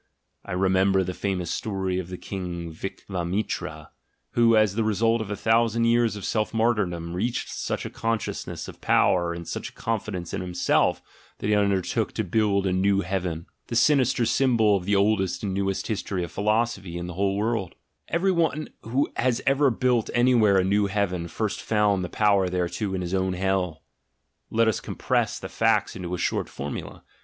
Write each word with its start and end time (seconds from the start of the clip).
I 0.43 0.53
remember 0.53 1.03
the 1.03 1.13
famous 1.13 1.51
story 1.51 1.99
of 1.99 2.09
the 2.09 2.17
King 2.17 2.71
Vicvamitra, 2.73 3.89
who, 4.31 4.57
as 4.57 4.73
the 4.73 4.83
result 4.83 5.21
of 5.21 5.29
a 5.29 5.35
thousand 5.35 5.85
years 5.85 6.15
of 6.15 6.25
self 6.25 6.55
martyrdom, 6.55 7.13
reached 7.13 7.49
such 7.49 7.85
a 7.85 7.89
consciousness 7.91 8.67
of 8.67 8.81
power 8.81 9.31
and 9.31 9.47
such 9.47 9.69
a 9.69 9.73
confidence 9.73 10.33
in 10.33 10.41
himself 10.41 11.03
that 11.37 11.49
he 11.51 11.53
undertook 11.55 12.13
to 12.13 12.23
build 12.23 12.65
a 12.65 12.73
new 12.73 13.01
heaven: 13.01 13.45
the 13.67 13.75
sinister 13.75 14.25
symbol 14.25 14.75
of 14.75 14.85
the 14.85 14.95
oldest 14.95 15.43
and 15.43 15.53
newest 15.53 15.85
history 15.85 16.23
of 16.23 16.31
philosophy 16.31 16.97
in 16.97 17.05
the 17.05 17.13
whole 17.13 17.37
world. 17.37 17.75
ASCETIC 18.09 18.09
IDEALS 18.23 18.37
119 18.37 18.73
Every 18.83 18.93
one 18.95 18.95
who 18.95 19.13
has 19.17 19.41
ever 19.45 19.69
built 19.69 20.09
anywhere 20.15 20.57
a 20.57 20.63
"new 20.63 20.87
heaven" 20.87 21.27
first 21.27 21.61
found 21.61 22.03
the 22.03 22.09
power 22.09 22.47
thereto 22.49 22.95
in 22.95 23.01
his 23.01 23.13
own 23.13 23.33
hell.... 23.33 23.83
Let 24.49 24.67
us 24.67 24.79
compress 24.79 25.37
the 25.37 25.47
facts 25.47 25.95
into 25.95 26.15
a 26.15 26.17
short 26.17 26.49
formula. 26.49 27.03